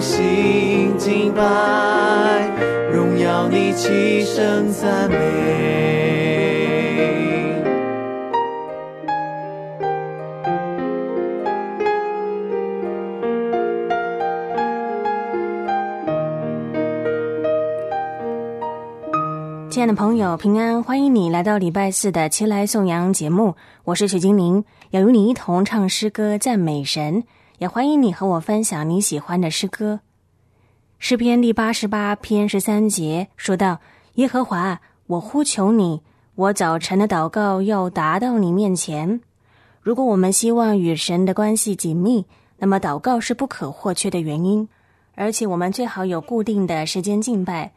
[0.00, 1.42] 心敬拜，
[2.92, 5.16] 荣耀你，齐声赞美。
[19.70, 27.22] 亲爱的朋友，平安，欢迎你来到礼拜四的齐来颂扬节目，我是许金玲，要与你一同唱诗歌赞美神，
[27.58, 30.00] 也欢迎你和我分享你喜欢的诗歌。
[30.98, 33.80] 诗篇第八十八篇十三节说到
[34.14, 36.02] ：“耶和华，我呼求你，
[36.36, 39.20] 我早晨的祷告要达到你面前。”
[39.82, 42.26] 如果我们希望与神的关系紧密，
[42.58, 44.68] 那么祷告是不可或缺的原因，
[45.14, 47.72] 而且我们最好有固定的时间敬拜。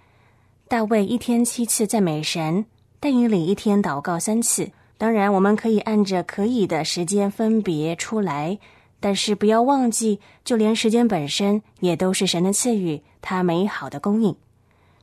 [0.67, 2.65] 大卫一天七次赞美神，
[2.99, 4.71] 但以理一天祷告三次。
[4.97, 8.59] 当然，我们可以按着可以的时间分别出来，
[9.01, 14.33] 但是不要忘记，就连时间本身也都是神的赐予，他美好的供应。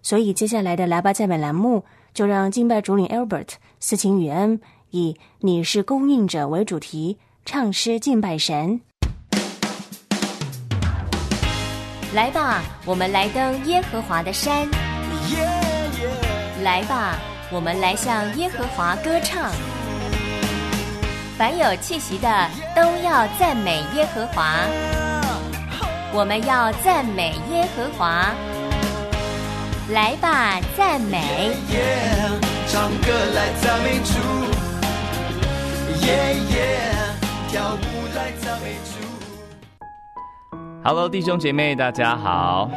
[0.00, 3.48] 所以，接下来的来吧赞美栏目，就让敬拜主领 Albert
[3.80, 8.80] 斯琴与恩以“你是供应者”为主题，唱诗敬拜神。
[12.14, 14.66] 来吧，我们来登耶和华的山。
[16.62, 17.18] 来吧，
[17.52, 19.50] 我们来向耶和华歌唱。
[21.38, 22.28] 凡有气息的，
[22.74, 24.56] 都要赞美耶和华。
[26.12, 28.34] 我们要赞美耶和华。
[29.92, 31.52] 来吧，赞美。
[32.66, 34.18] 唱歌来赞美主，
[36.04, 36.90] 耶耶，
[37.48, 38.98] 跳舞来赞美主。
[40.82, 42.68] Hello，弟兄姐妹，大家好。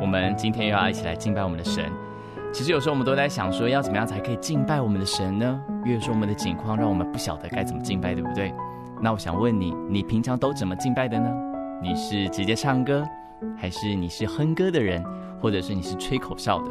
[0.00, 1.84] 我们今天又要一起来敬拜我们的神。
[2.52, 5.60] 其实有时候我们都在想说，要怎么样才可以敬拜我们的神呢？
[5.84, 8.52] 因为有时候我们的境况让我们不晓得该怎么敬拜，对不对？
[9.00, 11.30] 那我想问你，你平常都怎么敬拜的呢？
[11.80, 13.06] 你是直接唱歌，
[13.56, 15.04] 还是你是哼歌的人，
[15.40, 16.70] 或者是你是吹口哨的？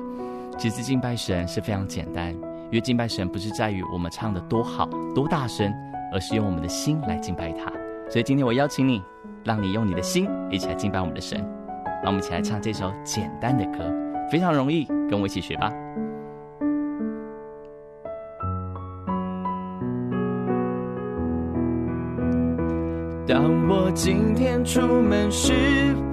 [0.58, 5.74] 其实敬拜神是非常简单，因为敬拜神不是在于我们唱的多好、多大声，
[6.12, 7.72] 而是用我们的心来敬拜他。
[8.10, 9.02] 所以今天我邀请你，
[9.46, 11.40] 让你用你的心一起来敬拜我们的神。
[12.04, 13.90] 那我们一起来唱这首简单的歌，
[14.30, 15.72] 非常容易，跟我一起学吧。
[23.28, 25.54] 当我今天出门时，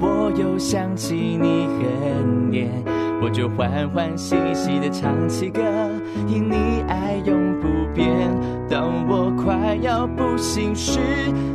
[0.00, 2.68] 我又想起你很黏，
[3.22, 5.62] 我就欢欢喜喜的唱起歌，
[6.26, 8.10] 因你爱永不变。
[8.68, 10.98] 当我快要不行时，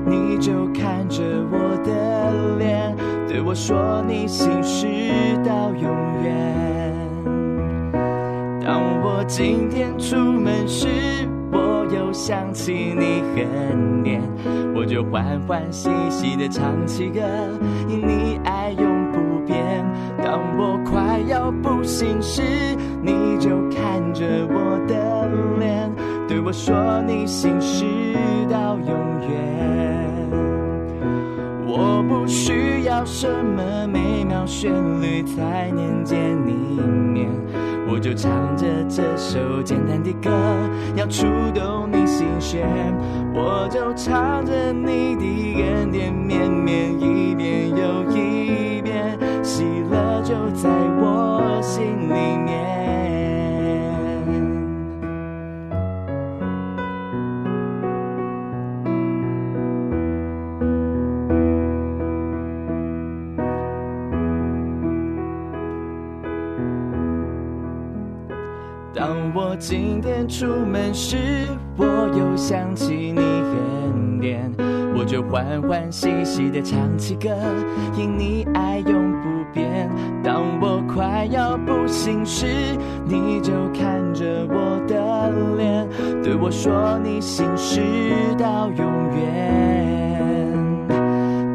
[0.06, 1.22] 你就看着
[1.52, 2.96] 我的脸，
[3.28, 4.88] 对我说你心事
[5.46, 5.84] 到永
[6.24, 6.56] 远。
[8.66, 10.88] 当我今天出门时，
[12.12, 14.22] 想起你很黏，
[14.76, 17.22] 我就欢欢喜喜的唱起歌，
[17.88, 19.86] 因你爱永不变。
[20.24, 22.42] 当我快要不行时，
[23.02, 25.28] 你就看着我的
[25.60, 25.92] 脸，
[26.28, 27.86] 对我说你心事
[28.50, 28.88] 到永
[29.30, 30.30] 远。
[31.66, 34.72] 我不需要什么美妙旋
[35.02, 36.82] 律才能见你
[37.14, 37.30] 面，
[37.92, 40.30] 我就唱着这首简单的歌，
[40.96, 42.68] 要触动你心弦。
[43.34, 50.70] 我就唱着你的点点绵绵，一遍又一遍，喜乐就在
[51.02, 52.69] 我心里面。
[69.60, 71.18] 今天出门时，
[71.76, 71.86] 我
[72.18, 74.50] 又想起你很黏，
[74.96, 77.30] 我就欢欢喜喜的唱起歌，
[77.98, 79.90] 因你爱永不变。
[80.24, 82.48] 当我快要不行时，
[83.06, 85.86] 你就看着我的脸，
[86.24, 87.82] 对我说你心事
[88.38, 88.86] 到永
[89.18, 90.88] 远。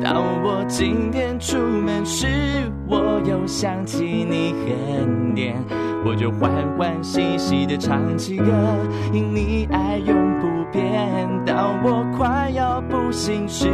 [0.02, 2.26] 当我今天出门时，
[2.86, 5.56] 我又想起你很黏，
[6.04, 8.44] 我就欢欢喜喜的唱起歌，
[9.12, 10.84] 因你爱永不变。
[11.46, 13.68] 当我快要不行时，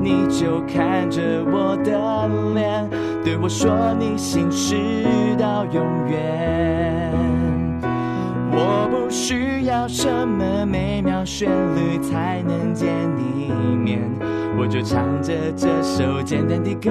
[0.00, 2.88] 你就看着我的脸，
[3.24, 4.76] 对我说你心事
[5.38, 6.89] 到永远。
[9.80, 12.86] 要什么美妙旋律才能见
[13.16, 13.98] 你一面，
[14.58, 16.90] 我就唱着这首简单的歌，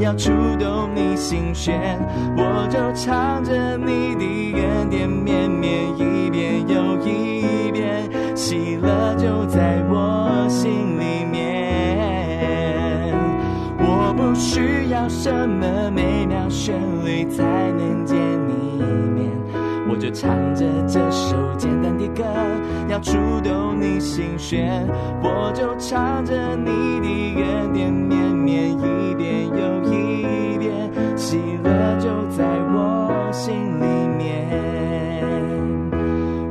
[0.00, 2.00] 要触动你心弦。
[2.36, 13.14] 我就唱着你的恩典绵绵，一遍又一遍，喜乐就在我心里面。
[13.78, 16.74] 我不需要什么美妙旋
[17.04, 18.45] 律才能见你。
[19.88, 22.24] 我就唱着这首简单的歌，
[22.88, 24.86] 要触动你心弦。
[25.22, 33.86] 我就唱着你的恩典绵绵，一遍又一遍，喜乐就在我心里
[34.18, 34.26] 面。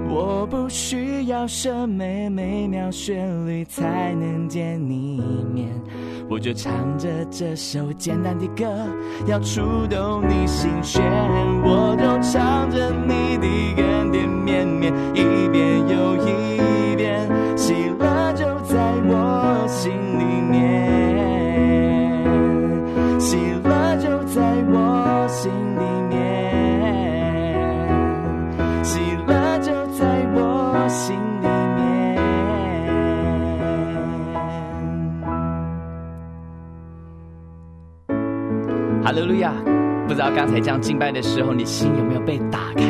[0.10, 5.70] 我不需要什么美妙旋律才能见你一面，
[6.27, 8.66] 我就唱着这首简单的歌，
[9.27, 11.04] 要触动你心弦。
[11.63, 16.55] 我就唱着你的点点面面，一遍又一
[39.06, 39.54] 哈利路亚！
[40.07, 42.84] 不知道刚才这样敬拜的时候，你心有没有被打开，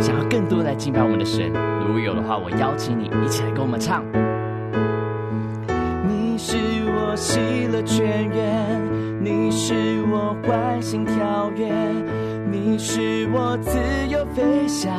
[0.00, 1.52] 想要更多来敬拜我们的神？
[1.86, 4.04] 如果有的话，我邀请你一起来跟我们唱。
[6.04, 6.56] 你是
[6.88, 7.38] 我喜
[7.72, 8.82] 乐泉源，
[9.20, 11.72] 你是我欢欣跳跃，
[12.50, 13.78] 你是我自
[14.10, 14.92] 由飞翔，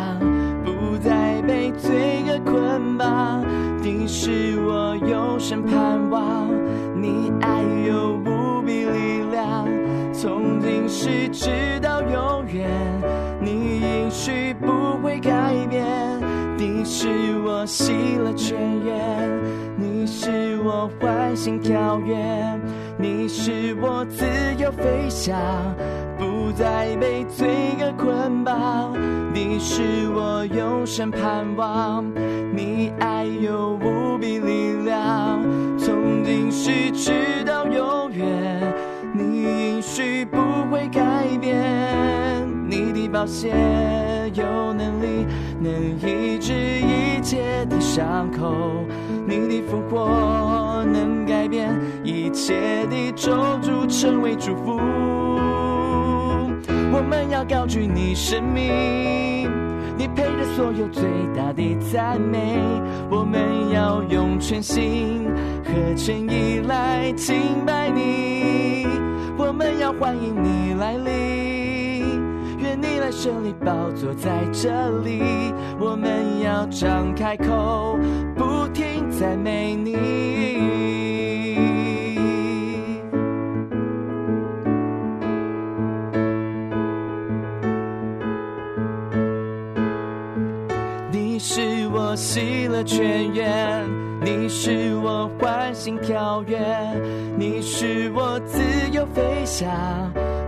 [0.63, 3.43] 不再被罪恶捆绑。
[3.81, 6.47] 你是我永生盼望，
[6.95, 8.32] 你爱有无，
[10.95, 11.49] 是直
[11.81, 12.69] 到永远，
[13.41, 15.31] 你应许不会改
[15.67, 15.83] 变。
[16.55, 17.07] 你是
[17.43, 17.91] 我喜
[18.23, 18.55] 乐泉
[18.85, 19.41] 源，
[19.75, 22.15] 你是我欢欣跳跃，
[22.95, 24.23] 你是我自
[24.59, 25.35] 由飞翔，
[26.15, 27.47] 不再被罪
[27.81, 28.93] 恶捆绑。
[29.33, 29.81] 你是
[30.15, 32.05] 我永生盼望，
[32.55, 35.41] 你爱有无比力量，
[35.79, 38.61] 从今世直到永远，
[39.43, 40.37] 应许不
[40.71, 41.01] 会改
[41.39, 41.53] 变。
[42.65, 43.49] 你的宝血
[44.33, 45.27] 有能力
[45.59, 48.55] 能医治一切的伤口，
[49.27, 51.69] 你的复活能改变
[52.03, 53.31] 一切的咒
[53.61, 54.79] 诅，成为祝福。
[56.95, 59.51] 我们要高举你生命，
[59.97, 61.03] 你配得所有最
[61.35, 62.57] 大的赞美。
[63.09, 65.29] 我们要用全心
[65.63, 68.87] 和诚意来敬拜你，
[69.37, 71.13] 我们要欢迎你来临。
[72.59, 74.69] 愿你来设立宝座在这
[74.99, 75.21] 里，
[75.79, 77.97] 我们要张开口，
[78.35, 80.22] 不停赞美你。
[92.33, 93.87] 我喜乐泉源，
[94.19, 96.57] 你是我欢欣跳跃，
[97.37, 98.59] 你是我自
[98.91, 99.69] 由飞翔，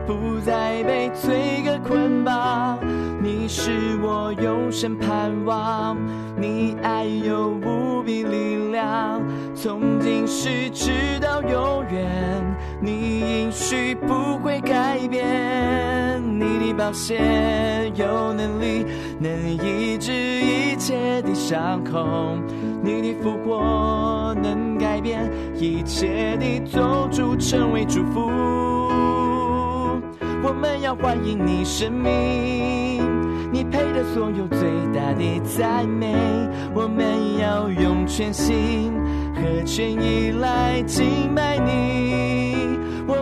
[0.07, 2.79] 不再被罪恶捆绑。
[3.21, 3.69] 你是
[4.01, 5.95] 我永生盼望，
[6.35, 9.21] 你爱有无比力量，
[9.53, 10.89] 从今世直
[11.21, 12.43] 到永远，
[12.81, 15.04] 你应许不会改变。
[16.75, 18.85] 你的宝血有能力
[19.17, 22.05] 能医治一切的伤口，
[22.83, 28.29] 你的复活能改变一切的咒诅，成为祝福。
[30.43, 33.01] 我们要欢迎你生命，
[33.53, 34.59] 你配得所有最
[34.93, 36.13] 大的赞美。
[36.73, 38.91] 我们要用全心
[39.33, 42.24] 和全意来敬拜你。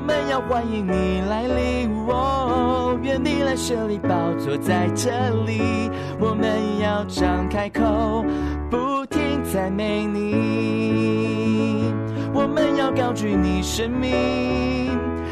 [0.03, 5.09] 我们要欢迎你来临，哦，愿你来设立宝座在这
[5.45, 5.89] 里。
[6.19, 8.25] 我们要张开口，
[8.69, 11.89] 不停赞美你。
[12.33, 14.11] 我们要高举你生命。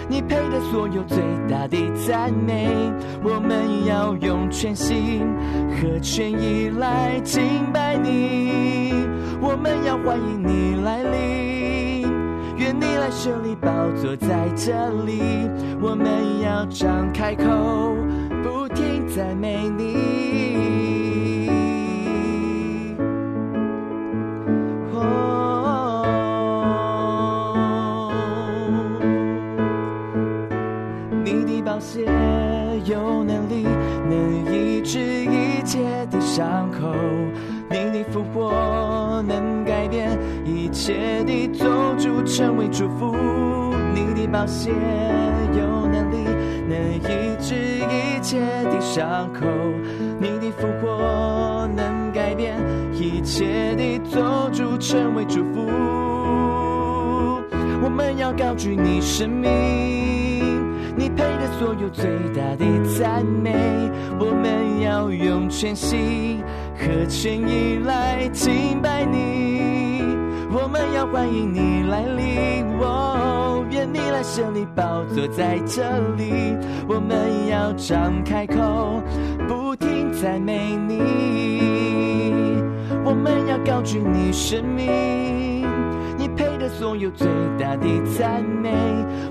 [0.07, 1.17] 你配的所有最
[1.49, 2.69] 大的赞美。
[3.25, 5.27] 我们要用全心
[5.81, 8.93] 和全意来敬拜你，
[9.41, 11.50] 我们要欢迎你来临，
[12.81, 14.73] 你来设立宝座在这
[15.05, 15.21] 里，
[15.79, 17.45] 我们要张开口，
[18.41, 19.85] 不停赞美你。
[31.23, 32.03] 你的宝血
[32.85, 33.63] 有能力，
[34.09, 35.77] 能医治一切
[36.09, 36.91] 的伤口。
[37.69, 38.50] 你的复活
[40.81, 41.63] 一切的咒
[41.95, 43.15] 诅，成为祝福。
[43.93, 44.71] 你的宝血
[45.53, 46.17] 有能力，
[46.67, 49.45] 能医治一切的伤口。
[50.19, 52.57] 你的复活能改变
[52.95, 55.69] 一切的做主，成为祝福。
[57.83, 59.51] 我们要高举你生命，
[60.97, 62.65] 你配得所有最大的
[62.97, 63.53] 赞美。
[64.19, 66.41] 我们要用全心
[66.75, 69.90] 和全意来敬拜你，
[70.53, 72.65] 我们要欢迎你来临。
[72.81, 75.81] 哦，愿你来设立宝座在这
[76.17, 79.01] 里，我们要张开口，
[79.48, 81.62] 不停赞美你。
[83.05, 85.65] 我们要高举你生命，
[86.17, 87.27] 你配得所有最
[87.58, 88.72] 大的赞美。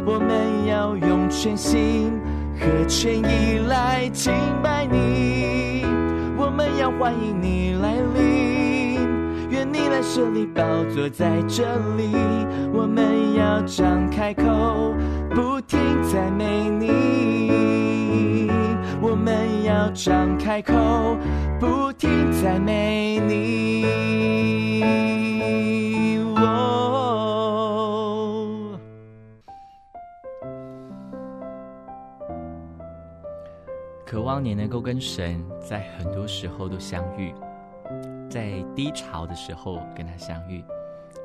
[0.07, 2.19] 我们要用全心
[2.59, 5.85] 和全意来敬拜你，
[6.37, 8.40] 我们要欢迎你来临，
[9.91, 10.63] 来设立宝
[10.95, 11.65] 座在这
[11.97, 12.15] 里。
[12.73, 14.45] 我们要张开口，
[15.35, 17.51] 不停赞美你。
[19.03, 20.73] 我们要张开口，
[21.59, 23.85] 不停赞美你。
[34.07, 37.33] 渴望你能够跟神在很多时候都相遇，
[38.31, 40.65] 在低潮的时候跟他相遇，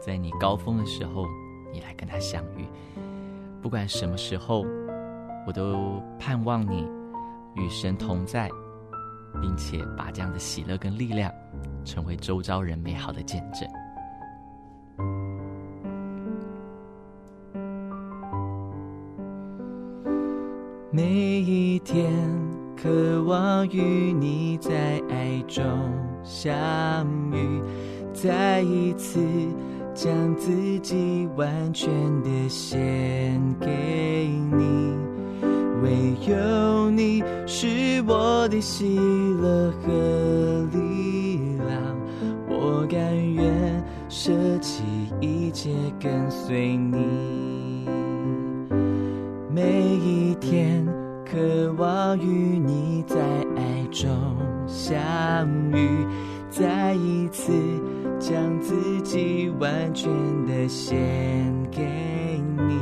[0.01, 1.27] 在你高峰的时候
[1.71, 2.65] 你来跟他相遇。
[3.61, 4.65] 不管什么时候，
[5.45, 6.87] 我都盼望你
[7.53, 8.49] 与神同在，
[9.39, 11.31] 并且把这样的喜乐跟力量
[11.83, 13.69] 成为周遭人美好的见证。
[20.91, 22.11] 每一天
[22.75, 25.63] 渴望与你在爱中
[26.25, 27.61] 相遇，
[28.13, 29.19] 再一次
[29.93, 31.89] 将自己完全
[32.23, 34.95] 的献给你。
[35.83, 35.91] 唯
[36.27, 41.95] 有你是我的喜乐和力量，
[42.49, 42.99] 我甘
[43.33, 44.83] 愿舍弃
[45.21, 47.87] 一切跟随你。
[49.53, 50.83] 每一天
[51.35, 53.17] 渴望与你在
[53.57, 54.09] 爱中
[54.65, 54.97] 相
[55.73, 56.07] 遇，
[56.49, 57.51] 再一次
[58.17, 60.09] 将自己完全
[60.45, 60.95] 的献
[61.69, 61.81] 给
[62.55, 62.79] 你。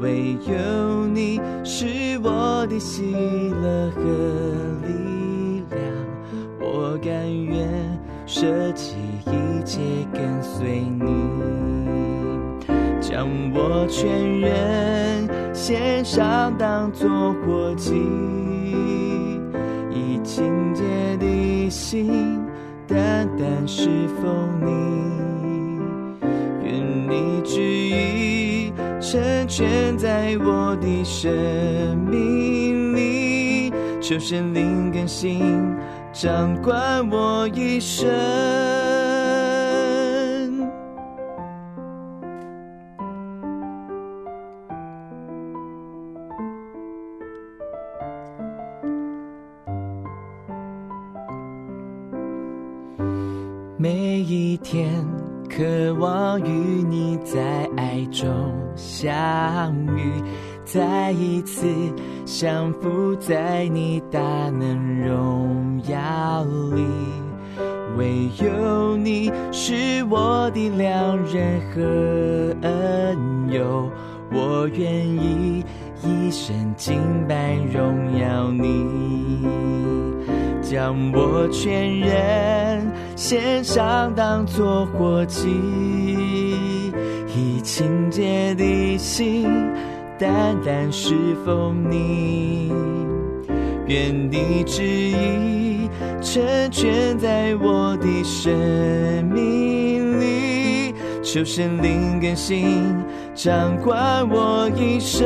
[0.00, 3.12] 唯有你是我的喜
[3.62, 4.00] 乐和
[4.86, 5.78] 力量，
[6.58, 7.12] 我甘
[7.44, 7.68] 愿
[8.24, 9.78] 舍弃一切
[10.10, 11.04] 跟随你。
[12.98, 14.08] 将我全
[14.40, 15.28] 人
[15.62, 17.94] 献上，当作活祭，
[19.92, 20.82] 以清洁
[21.20, 22.40] 的心，
[22.88, 23.88] 单单侍
[24.20, 24.72] 奉你。
[26.64, 31.30] 愿你旨意成全在我的生
[32.10, 35.62] 命里，求神灵更新，
[36.12, 38.81] 掌管我一生。
[59.52, 60.10] 相遇，
[60.64, 61.66] 再一次
[62.24, 64.18] 降服在你大
[64.48, 66.42] 能荣耀
[66.74, 66.82] 里。
[67.98, 73.90] 唯有你是我的良人和恩友，
[74.32, 75.62] 我愿意
[76.02, 79.46] 一生敬拜荣耀你。
[80.62, 85.46] 将我全人献上，当作活祭，
[87.62, 89.48] 以清洁的心，
[90.18, 91.14] 单单侍
[91.44, 92.72] 奉你。
[93.86, 95.88] 愿你旨意
[96.20, 96.42] 成
[96.72, 98.52] 全在我的生
[99.32, 100.92] 命里，
[101.22, 102.82] 求神灵更新，
[103.34, 105.22] 掌管我一生，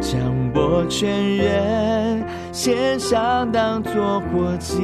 [0.00, 0.20] 将
[0.54, 4.76] 我全人献上当作活祭，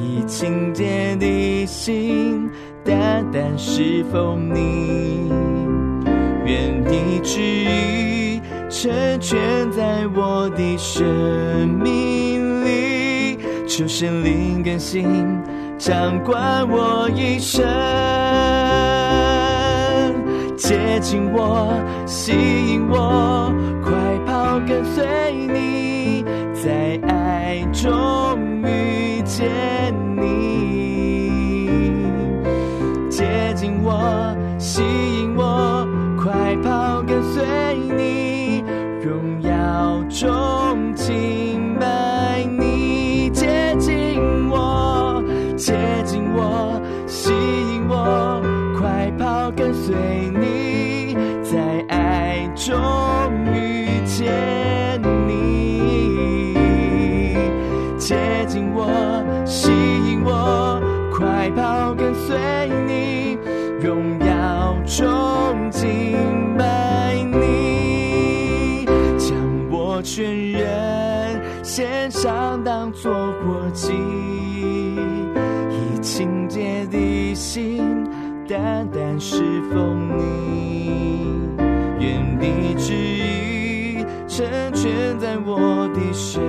[0.00, 2.49] 以清洁的心，
[2.84, 5.30] 单单侍奉你，
[6.44, 15.06] 愿你旨意成全在我的生命里，求神灵更新。
[15.78, 17.64] 掌管我一生，
[20.56, 21.72] 接近我，
[22.06, 23.50] 吸引我，
[23.82, 23.92] 快
[24.26, 26.22] 跑跟随你，
[26.52, 29.94] 在爱中遇见
[33.50, 35.84] 接近我，吸引我，
[36.16, 36.89] 快跑
[78.60, 79.38] 单单侍
[79.72, 80.90] 奉你，
[81.98, 86.42] 愿你旨意成全在我的生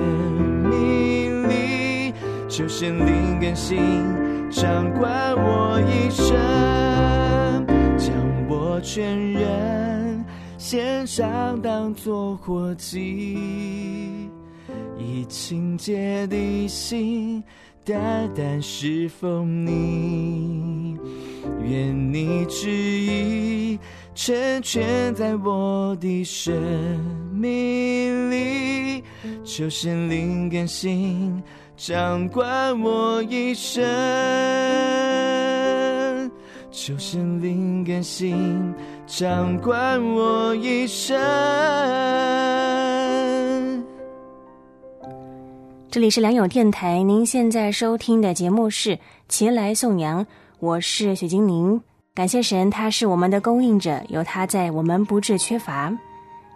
[0.69, 2.13] 命里，
[2.49, 3.79] 求神灵更新，
[4.49, 6.35] 掌管我一生，
[7.97, 8.13] 将
[8.49, 10.25] 我全人
[10.57, 14.29] 献上当作活祭，
[14.97, 17.41] 以清洁的心。
[17.83, 20.60] 单单侍奉你，
[21.63, 23.79] 愿你旨意
[24.13, 26.53] 成全在我的生
[27.33, 29.03] 命里，
[29.43, 31.41] 求神灵更新，
[31.77, 33.81] 掌管我一生，
[36.72, 38.74] 求神灵更新，
[39.07, 41.18] 掌管我一生。
[45.89, 48.96] 这里是良友电台，您现在收听的节目是
[49.27, 50.25] 《前来颂扬》，
[50.61, 51.81] 我是雪精灵。
[52.13, 55.91] 感谢神，他是我们的供应者，有他在，我们不致缺乏。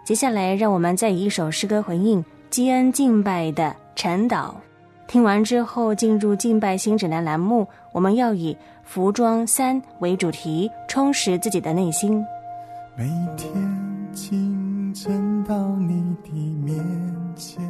[0.04, 4.54] 接下来，让我们再以一首诗歌回应基恩敬拜的陈导。
[5.08, 12.24] 听完之后，进入敬拜新指南栏目，我们要以服装三为主题，充实自己的内心。
[12.96, 13.52] 每天
[14.14, 16.30] 清晨到你的
[16.62, 16.78] 面
[17.34, 17.60] 前。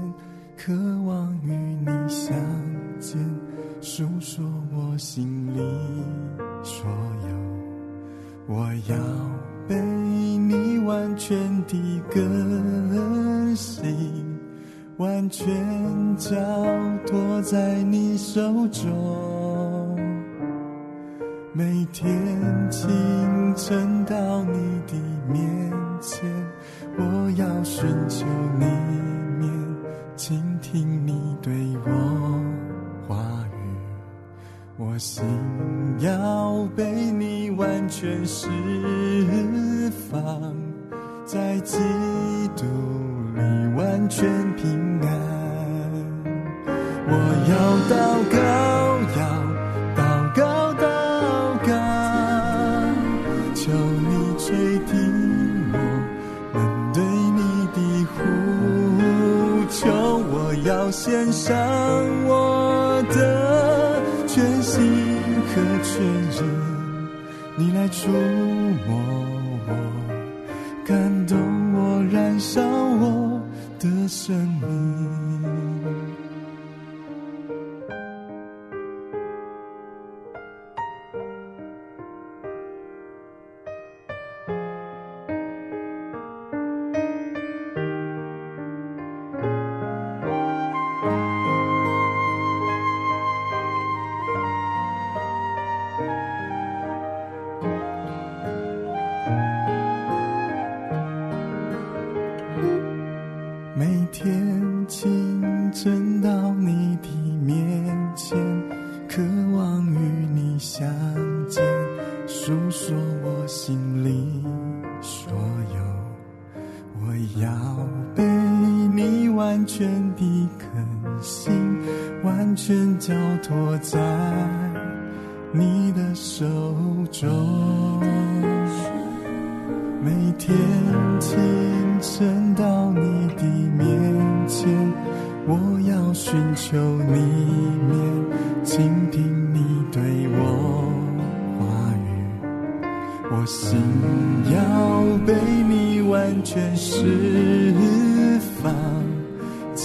[0.54, 0.72] 渴
[1.06, 2.36] 望与你相
[2.98, 3.18] 见，
[3.80, 4.44] 诉说
[4.96, 5.60] 我心里
[6.62, 6.86] 所
[7.28, 7.28] 有。
[8.46, 8.96] 我要
[9.68, 13.84] 被你完全的更新，
[14.96, 15.46] 完全
[16.16, 16.34] 交
[17.06, 19.94] 托在你手中。
[21.52, 22.10] 每天
[22.70, 22.88] 清
[23.54, 24.94] 晨到你的
[25.30, 26.26] 面前，
[26.96, 28.24] 我要寻求
[28.58, 28.64] 你
[29.38, 29.52] 面。
[30.16, 31.12] 倾听你
[34.96, 35.22] 我心
[35.98, 38.48] 要被你完全释
[40.10, 40.22] 放，
[41.26, 41.76] 在基
[42.56, 42.64] 督
[43.34, 43.42] 里
[43.76, 45.06] 完全平安。
[47.08, 47.12] 我
[47.50, 47.54] 要
[47.92, 47.94] 祷
[48.32, 48.40] 告，
[49.20, 49.20] 要
[49.94, 50.00] 祷
[50.34, 50.40] 告，
[50.80, 50.88] 祷
[51.66, 51.70] 告，
[53.54, 54.48] 求你垂
[54.86, 54.96] 听
[55.74, 55.78] 我
[56.54, 56.58] 们
[56.94, 56.98] 对
[57.36, 57.38] 你
[57.74, 57.78] 的
[58.14, 58.16] 呼
[59.68, 59.76] 求。
[60.32, 61.54] 我要献上
[62.26, 62.55] 我
[67.58, 68.55] 你来煮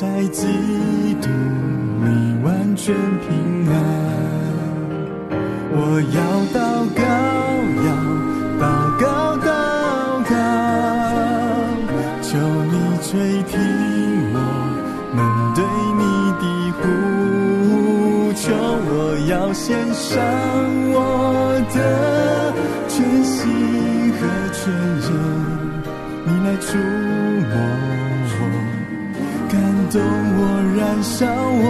[0.02, 0.48] 在基
[1.22, 2.10] 督里
[2.44, 3.74] 完全平安。
[5.74, 5.78] 我
[6.10, 6.58] 要祷
[6.98, 7.02] 告，
[7.86, 7.90] 要
[8.58, 8.66] 祷
[8.98, 9.06] 告，
[9.46, 9.46] 祷
[10.28, 10.34] 告，
[12.24, 12.30] 求
[12.72, 13.10] 你垂
[13.44, 13.54] 听
[14.34, 14.38] 我
[15.14, 15.22] 们
[15.54, 15.62] 对
[16.00, 16.02] 你
[16.42, 16.44] 的
[16.80, 16.82] 呼
[18.34, 18.42] 求。
[18.90, 18.92] 我
[19.30, 20.10] 要献上
[20.94, 20.98] 我
[21.76, 21.78] 的
[22.90, 23.38] 全心
[24.18, 24.20] 和
[24.52, 24.60] 全
[24.98, 25.08] 人，
[26.26, 27.11] 你来触摸我，感
[29.92, 30.40] 动我，
[30.78, 31.64] 燃烧我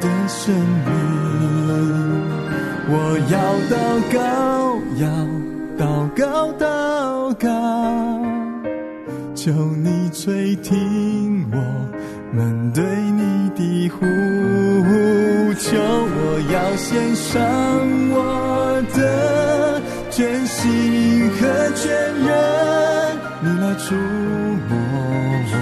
[0.00, 0.54] 的生
[0.86, 0.90] 命。
[2.88, 2.94] 我
[3.30, 3.34] 要
[3.70, 3.74] 祷
[4.12, 4.16] 告，
[4.96, 5.04] 要
[5.78, 5.84] 祷
[6.16, 6.22] 告，
[6.58, 6.64] 祷
[7.34, 7.44] 告，
[9.34, 11.56] 求你垂听我
[12.32, 13.60] 们对你的
[13.90, 14.00] 呼
[15.54, 15.76] 求。
[15.78, 17.30] 我要献上
[18.10, 18.16] 我
[18.94, 18.98] 的
[20.10, 21.40] 全心和
[21.74, 22.30] 全人，
[23.42, 23.94] 你来触
[24.68, 24.72] 摸，
[25.50, 25.54] 我，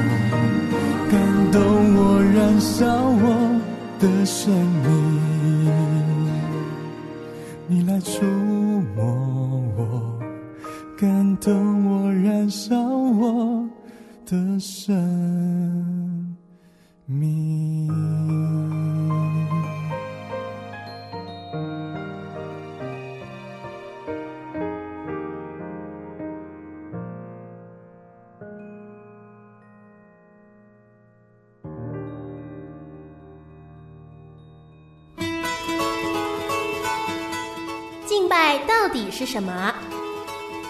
[2.60, 3.58] 燃烧我
[3.98, 4.86] 的生命。
[7.66, 8.22] 你来触
[8.94, 9.02] 摸
[9.78, 10.20] 我，
[10.98, 13.66] 感动我，燃烧我
[14.26, 16.36] 的生
[17.06, 17.39] 命。
[39.30, 39.72] 什么？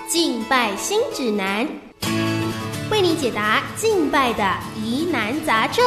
[0.07, 1.67] 敬拜新指南，
[2.91, 5.83] 为你解答敬拜的疑难杂症。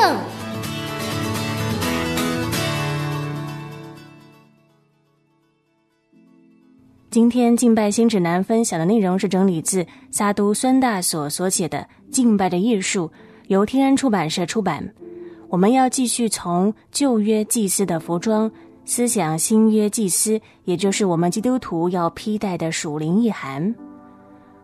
[7.12, 11.78] 今天敬拜新指南分享的内容是整理自萨都孙大所所写的
[12.12, 13.08] 《敬拜的艺术》，
[13.50, 14.92] 由天安出版社出版。
[15.48, 18.50] 我们要继续从旧约祭司的服装
[18.86, 23.74] 思想新约祭司，也就是我们基督徒要披戴的属灵意涵。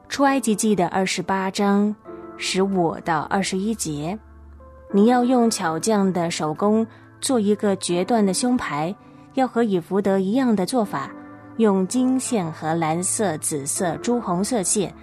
[0.08, 1.96] 出埃及记的二十八章
[2.38, 4.18] 十五到二十一节，
[4.92, 6.86] 你要用巧匠的手工
[7.22, 8.94] 做一个决断的胸牌，
[9.36, 11.10] 要和以福德一样的做法。
[11.58, 14.94] 用金线和蓝色、紫色、朱红色线，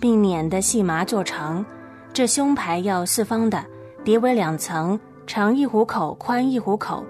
[0.00, 1.64] 并捻的细麻做成。
[2.12, 3.64] 这胸牌要四方的，
[4.04, 7.04] 叠为两层，长一虎口，宽一虎口。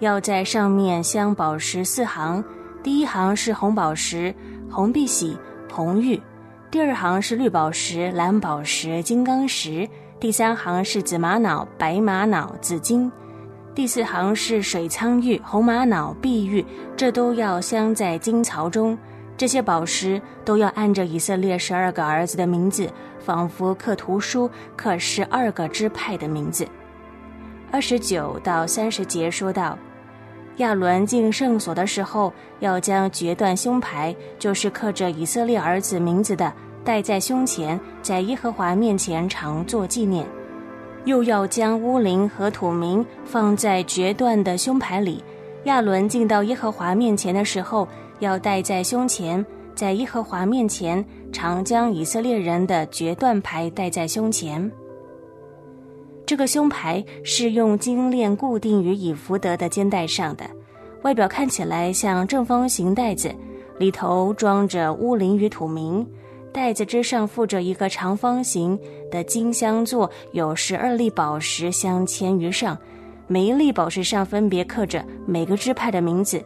[0.00, 2.42] 要在上面镶宝石四行，
[2.82, 4.34] 第一行是红宝石、
[4.70, 5.36] 红碧玺、
[5.72, 6.18] 红玉；
[6.70, 13.10] 第二行是绿宝石、蓝宝石、金刚石；第三行是紫玛瑙、白玛瑙、紫金。
[13.74, 16.64] 第四行是水苍玉、红玛瑙、碧玉，
[16.96, 18.96] 这都要镶在金槽中。
[19.36, 26.64] 这些宝石都要按着以色列十二个儿子的名字，仿佛刻图书刻十二个支派的名字。
[27.74, 29.76] 二十九到三十节说到，
[30.58, 36.52] 亚伦进圣所的时候，要将决断胸牌，就是刻着以色列儿子名字的，
[36.84, 40.24] 戴在胸前，在耶和华面前常做纪念。
[41.04, 45.20] 又要将乌灵和土名放在决断的胸牌里。
[45.64, 47.88] 亚伦进到耶和华面前的时候，
[48.20, 54.70] 要戴在胸前，在耶和华面前常将以色列人的决断牌戴在胸前。
[56.26, 60.44] 这个胸牌是用金链固定于以福德的肩带上的，
[61.02, 63.34] 外表看起来像正方形袋子，
[63.78, 66.06] 里头装着乌林与土名。
[66.50, 68.78] 袋子之上附着一个长方形
[69.10, 72.78] 的金镶座，有十二粒宝石镶嵌于上，
[73.26, 76.40] 每一粒宝石上分别刻着每个支派的名字。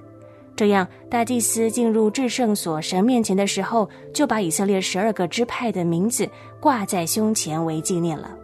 [0.56, 6.26] 这样，大祭司进入至圣所神面前的时候，就把以色列十二个支派的名字
[6.58, 8.37] 挂在胸前为纪念了。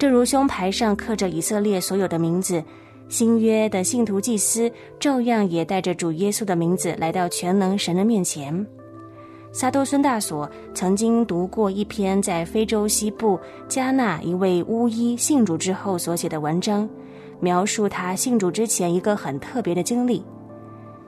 [0.00, 2.64] 正如胸牌上刻着以色列所有的名字，
[3.10, 8.66] 新约的信徒祭司照样也带着主耶稣的名字来到全能神的面前。
[9.52, 16.88] 撒都孙大所曾经读过一篇在非洲西部加纳一位巫医信主之后所写的文章，
[17.38, 20.24] 描述他信主之前一个很特别的经历。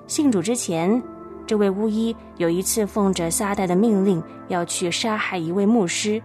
[0.07, 1.03] 信主之前，
[1.47, 6.23] 这位巫医有一次奉着撒旦的命令要去杀害一位牧师。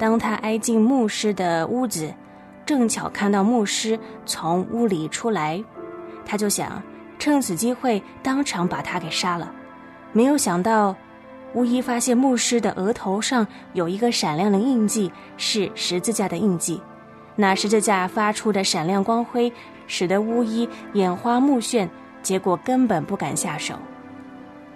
[0.00, 2.10] 当他挨进牧师的屋子，
[2.64, 5.62] 正巧看到牧师从屋里出来，
[6.24, 6.82] 他就想：
[7.18, 9.52] 趁此机会当场把他给杀了。
[10.14, 10.96] 没有想到，
[11.52, 16.80] 巫医发现牧师的额头上有一个闪亮的印记，是十字架的印记。
[17.36, 19.52] 那十字架发出的闪亮光辉，
[19.86, 21.86] 使得巫医眼花目眩，
[22.22, 23.74] 结果根本不敢下手。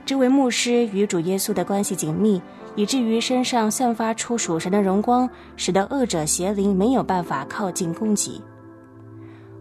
[0.04, 2.42] 这位牧师与主耶稣的关系紧密，
[2.76, 8.40] 以至于身上散发出属神的荣光，使得恶者邪灵没有办法靠近攻击。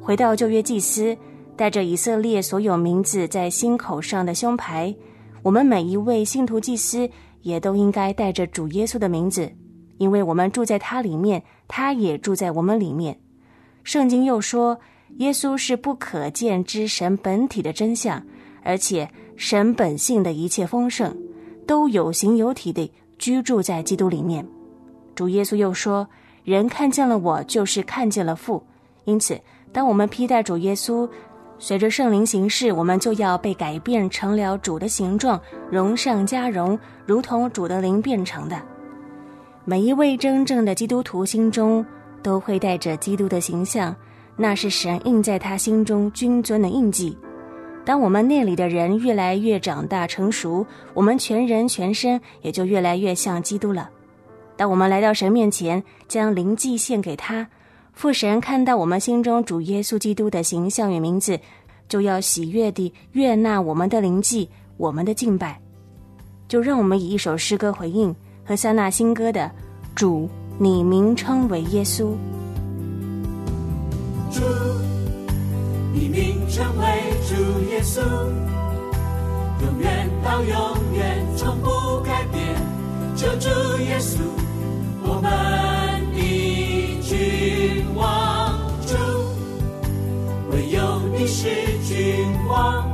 [0.02, 1.15] 回到旧约祭司，
[1.56, 4.93] 带着以色列所有名字在心口上的胸牌，
[5.41, 7.10] 我们每一位信徒祭司
[7.41, 9.52] 也都应该带着主耶稣的名字，
[9.97, 13.19] 因为我们住在他里面，他也住在我们里面。
[13.84, 14.80] 圣经又说，
[15.17, 18.23] 耶稣是不可见之神本体的真相，
[18.63, 19.10] 而且。
[19.36, 21.17] 神本性的一切丰盛，
[21.65, 24.45] 都有形有体的居住在基督里面。
[25.15, 26.08] 主耶稣又说
[26.43, 28.63] ：“人看见了我，就是看见了父。”
[29.06, 29.39] 因此，
[29.71, 31.08] 当我们披戴主耶稣，
[31.60, 38.60] 随着圣灵行事，我们就要被改变成了主的形状，荣上加荣，如同主的灵变成的。
[39.65, 41.86] 每一位真正的基督徒心中
[42.21, 43.95] 都会带着基督的形象，
[44.36, 47.17] 那是神印在他心中君尊的印记。
[47.86, 53.89] 当我们那里的人越来越长大成熟，我们全人全身也就越来越像基督了。
[54.56, 57.46] 当我们来到神面前，将灵祭献给他，
[57.91, 61.38] 父神看到我们心中主耶稣基督的形象与名字，
[61.89, 65.60] 就要喜悦地悦纳我们的灵祭，我们的敬拜。
[66.48, 68.15] 就让我们以一首诗歌回应
[68.46, 69.41] 和三纳新歌的
[69.96, 72.13] 《主，你名称为耶稣》。
[75.93, 77.13] 你名称为。
[77.25, 77.36] 主
[77.71, 78.01] 耶稣，
[79.62, 80.58] 永远到永
[80.93, 81.69] 远，从不
[82.03, 82.43] 改变。
[83.15, 83.47] 救主
[83.79, 84.17] 耶稣，
[85.01, 85.32] 我们
[86.12, 88.97] 的君王主，
[90.51, 91.47] 唯有你是
[91.88, 92.86] 君王，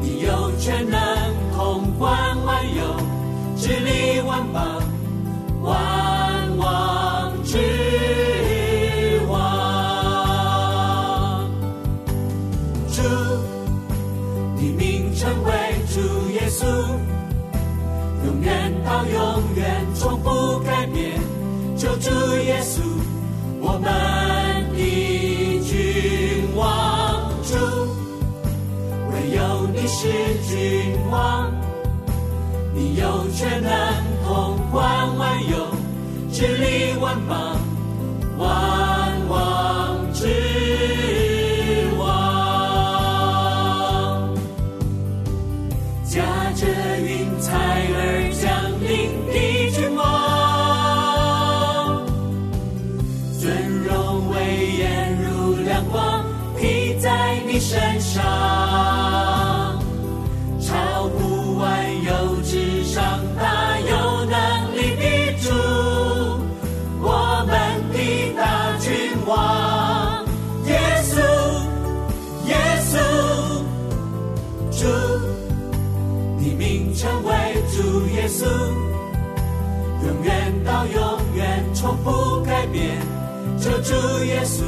[0.00, 1.00] 你有全能，
[1.54, 2.08] 统管
[2.46, 2.96] 万有，
[3.56, 4.80] 治理万邦，
[5.62, 5.99] 万
[18.90, 21.12] 到永远从不改变，
[21.76, 22.10] 救主
[22.44, 22.80] 耶稣，
[23.60, 23.84] 我们
[24.72, 24.82] 的
[25.62, 27.54] 君王主，
[29.12, 30.08] 唯有你是
[30.42, 31.52] 君王，
[32.74, 33.70] 你有权能
[34.26, 35.68] 统管万有，
[36.32, 37.60] 治理万邦，
[38.38, 38.48] 王
[81.80, 83.00] 从不改变，
[83.58, 83.94] 这主
[84.26, 84.62] 耶稣，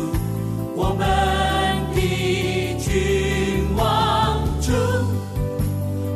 [0.75, 1.07] 我们
[1.94, 2.01] 的。
[2.79, 4.72] 君王主，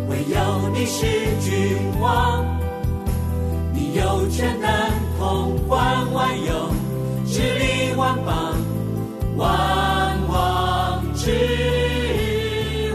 [0.09, 1.07] 唯有你是
[1.43, 2.45] 君王，
[3.75, 4.71] 你有权能
[5.19, 6.71] 统管万有，
[7.27, 8.55] 治理万邦，
[9.37, 11.31] 万王之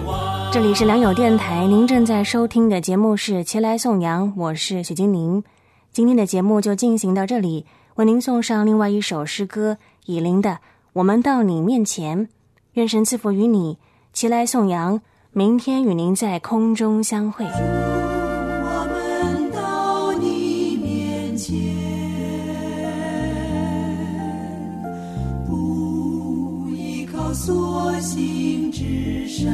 [0.07, 0.51] 王。
[0.51, 5.43] 这里是良友电台，您正在收听的节目是《前来颂扬》，我是许金玲。
[5.93, 10.49] 今天的节目就进行到这里，为您送上另外一首诗歌，以琳的
[10.93, 12.27] 《我们到你面前》。
[12.73, 13.77] 愿神赐福于你，
[14.13, 15.01] 齐来颂扬。
[15.33, 17.45] 明天与您在空中相会。
[17.45, 21.55] 我们到你面前，
[26.75, 29.47] 依靠所行之事。